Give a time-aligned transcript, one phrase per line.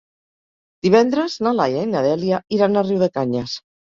[0.87, 3.55] Divendres na Laia i na Dèlia iran a Riudecanyes.